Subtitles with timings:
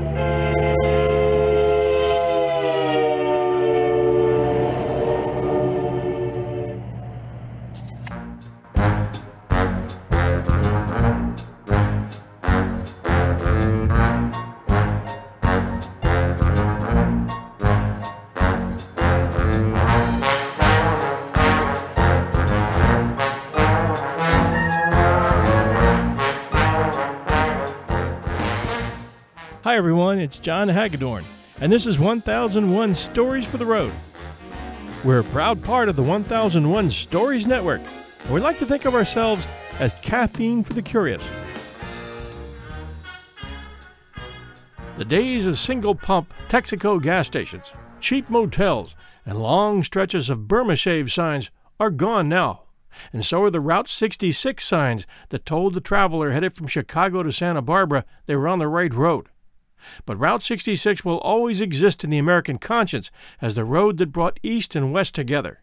[0.00, 0.39] Bye.
[29.70, 31.22] Hi, everyone, it's John Hagedorn,
[31.60, 33.92] and this is 1001 Stories for the Road.
[35.04, 37.80] We're a proud part of the 1001 Stories Network,
[38.24, 39.46] and we like to think of ourselves
[39.78, 41.22] as caffeine for the curious.
[44.96, 50.74] The days of single pump Texaco gas stations, cheap motels, and long stretches of Burma
[50.74, 52.62] Shave signs are gone now.
[53.12, 57.30] And so are the Route 66 signs that told the traveler headed from Chicago to
[57.30, 59.28] Santa Barbara they were on the right road.
[60.04, 64.40] But Route 66 will always exist in the American conscience as the road that brought
[64.42, 65.62] East and West together.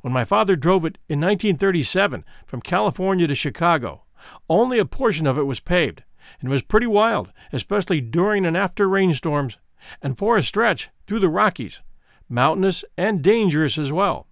[0.00, 4.02] When my father drove it in 1937 from California to Chicago,
[4.48, 6.02] only a portion of it was paved,
[6.40, 9.58] and it was pretty wild, especially during and after rainstorms,
[10.02, 11.80] and for a stretch through the Rockies,
[12.28, 14.26] mountainous and dangerous as well.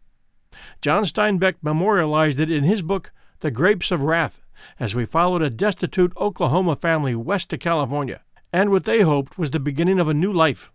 [0.81, 4.41] John Steinbeck memorialized it in his book, The Grapes of Wrath,
[4.81, 8.23] as we followed a destitute Oklahoma family west to California
[8.55, 10.71] and what they hoped was the beginning of a new life.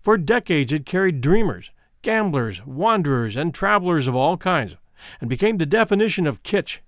[0.00, 4.76] For decades it carried dreamers, gamblers, wanderers, and travelers of all kinds,
[5.20, 6.78] and became the definition of kitsch,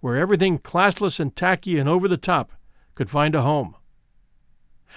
[0.00, 2.52] where everything classless and tacky and over the top
[2.94, 3.74] could find a home.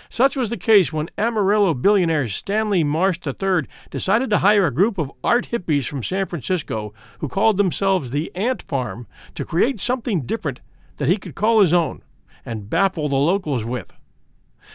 [0.10, 4.98] Such was the case when Amarillo billionaire Stanley Marsh III decided to hire a group
[4.98, 10.26] of art hippies from San Francisco who called themselves the Ant Farm to create something
[10.26, 10.60] different
[10.98, 12.04] that he could call his own
[12.46, 13.94] and baffle the locals with.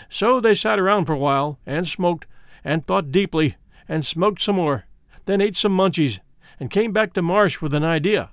[0.08, 2.26] So they sat around for a while, and smoked,
[2.64, 3.56] and thought deeply,
[3.88, 4.84] and smoked some more,
[5.24, 6.20] then ate some munchies,
[6.58, 8.30] and came back to Marsh with an idea.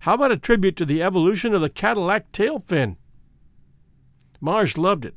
[0.00, 2.96] How about a tribute to the evolution of the Cadillac tail fin?
[4.40, 5.14] Marsh loved it.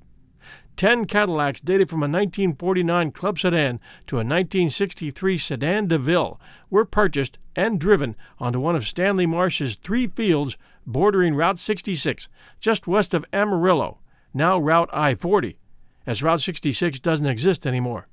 [0.78, 6.40] Ten Cadillacs dated from a 1949 Club sedan to a 1963 Sedan DeVille
[6.70, 12.28] were purchased and driven onto one of Stanley Marsh's three fields bordering Route 66,
[12.60, 14.00] just west of Amarillo,
[14.36, 15.58] now Route I 40,
[16.06, 18.10] as Route 66 doesn't exist anymore.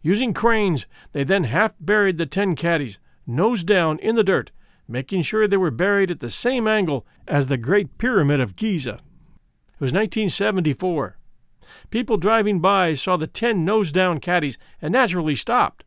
[0.00, 4.50] Using cranes, they then half buried the 10 caddies, nose down, in the dirt,
[4.88, 8.94] making sure they were buried at the same angle as the Great Pyramid of Giza.
[8.94, 11.18] It was 1974.
[11.90, 15.84] People driving by saw the 10 nose down caddies and naturally stopped.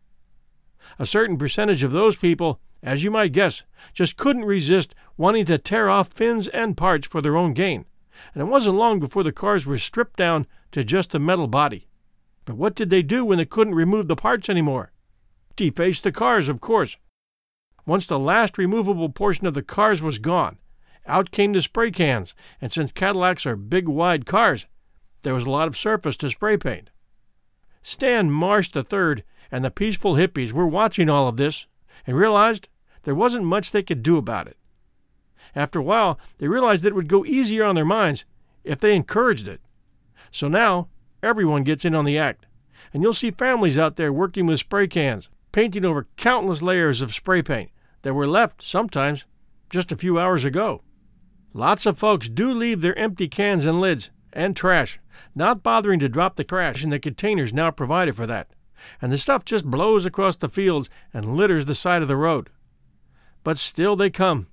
[1.00, 5.58] A certain percentage of those people, as you might guess, just couldn't resist wanting to
[5.58, 7.86] tear off fins and parts for their own gain
[8.34, 11.88] and it wasn't long before the cars were stripped down to just the metal body.
[12.46, 14.92] But what did they do when they couldn't remove the parts anymore?
[15.56, 16.98] Deface the cars, of course.
[17.86, 20.58] Once the last removable portion of the cars was gone,
[21.06, 24.68] out came the spray cans, and since Cadillacs are big, wide cars,
[25.24, 26.92] there was a lot of surface to spray paint.
[27.82, 31.66] Stan Marsh III and the peaceful hippies were watching all of this
[32.06, 32.70] and realized
[33.04, 34.58] there wasn't much they could do about it.
[35.56, 38.26] After a while, they realized that it would go easier on their minds
[38.64, 39.62] if they encouraged it.
[40.32, 40.90] So now,
[41.24, 42.46] everyone gets in on the act,
[42.94, 47.14] and you'll see families out there working with spray cans, painting over countless layers of
[47.14, 47.72] spray paint
[48.04, 49.26] that were left, sometimes,
[49.70, 50.82] just a few hours ago.
[51.54, 55.00] Lots of folks do leave their empty cans and lids and trash,
[55.34, 58.50] not bothering to drop the trash in the containers now provided for that,
[59.02, 62.50] and the stuff just blows across the fields and litters the side of the road.
[63.44, 64.48] But still they come,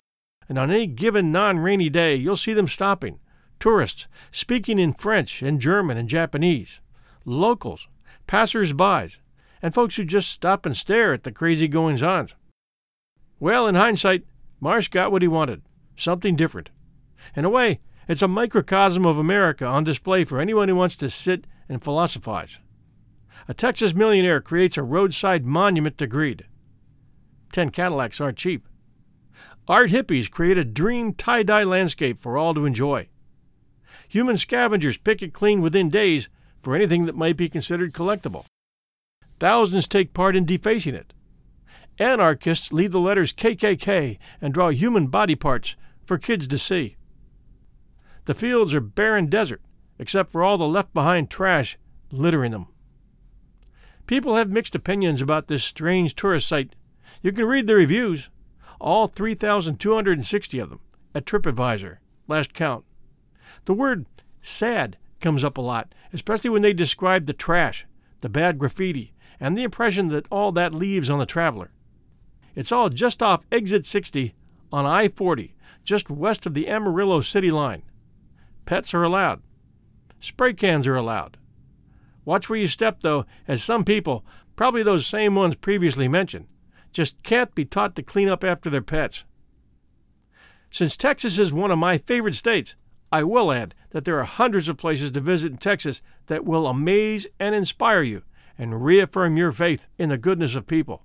[0.49, 3.19] and on any given non rainy day you'll see them stopping.
[3.59, 6.81] Tourists speaking in French and German and Japanese,
[7.25, 7.89] locals,
[8.27, 9.11] passers by,
[9.63, 12.29] and folks who just stop and stare at the crazy goings on.
[13.41, 14.25] Well, in hindsight,
[14.61, 15.63] Marsh got what he wanted
[15.97, 16.71] something different.
[17.35, 21.11] In a way, it's a microcosm of America on display for anyone who wants to
[21.11, 22.59] sit and philosophize.
[23.49, 26.45] A Texas millionaire creates a roadside monument to greed.
[27.53, 28.67] Ten Cadillacs aren't cheap.
[29.69, 33.09] Art hippies create a dream tie dye landscape for all to enjoy.
[34.09, 36.29] Human scavengers pick it clean within days
[36.63, 38.45] for anything that might be considered collectible.
[39.41, 41.13] Thousands take part in defacing it.
[41.99, 46.97] Anarchists leave the letters KKK and draw human body parts for kids to see.
[48.27, 49.63] The fields are barren desert,
[49.99, 51.79] except for all the left behind trash
[52.11, 52.67] littering them.
[54.07, 56.77] People have mixed opinions about this strange tourist site.
[57.23, 58.29] You can read the reviews,
[58.81, 60.81] all 3,260 of them,
[61.15, 62.85] at TripAdvisor, last count.
[63.65, 64.07] The word
[64.41, 67.87] sad comes up a lot, especially when they describe the trash,
[68.21, 71.71] the bad graffiti, and the impression that all that leaves on the traveler.
[72.55, 74.35] It's all just off exit 60
[74.73, 77.83] on I 40, just west of the Amarillo city line.
[78.65, 79.43] Pets are allowed.
[80.21, 81.37] Spray cans are allowed.
[82.25, 84.25] Watch where you step, though, as some people,
[84.57, 86.47] probably those same ones previously mentioned,
[86.97, 89.25] just can't be taught to clean up after their pets.
[90.71, 92.75] Since Texas is one of my favorite states,
[93.13, 96.67] I will add that there are hundreds of places to visit in Texas that will
[96.67, 98.23] amaze and inspire you
[98.57, 101.03] and reaffirm your faith in the goodness of people.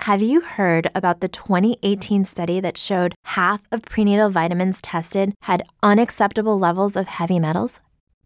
[0.00, 5.62] Have you heard about the 2018 study that showed half of prenatal vitamins tested had
[5.84, 7.80] unacceptable levels of heavy metals?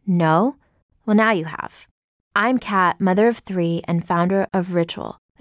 [0.06, 0.56] No?
[1.04, 1.86] Well, now you have.
[2.34, 5.18] I'm Kat, mother of three and founder of Ritual,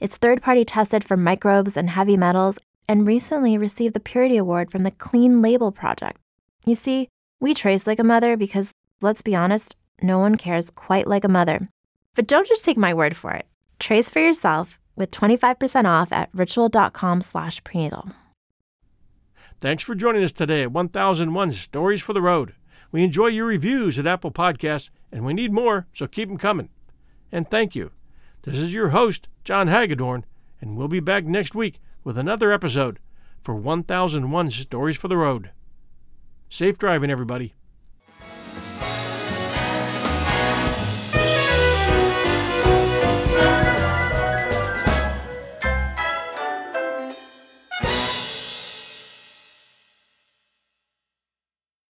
[0.00, 2.58] it's third party tested for microbes and heavy metals,
[2.88, 6.20] and recently received the Purity Award from the Clean Label Project.
[6.64, 7.08] You see,
[7.40, 11.28] we trace like a mother because, let's be honest, no one cares quite like a
[11.28, 11.68] mother.
[12.14, 13.46] But don't just take my word for it.
[13.78, 18.10] Trace for yourself with 25% off at ritual.com slash prenatal.
[19.60, 22.54] Thanks for joining us today at 1001 Stories for the Road.
[22.92, 26.68] We enjoy your reviews at Apple Podcasts, and we need more, so keep them coming.
[27.32, 27.90] And thank you.
[28.46, 30.24] This is your host, John Hagedorn,
[30.60, 33.00] and we'll be back next week with another episode
[33.42, 35.50] for 1001 Stories for the Road.
[36.48, 37.54] Safe driving, everybody.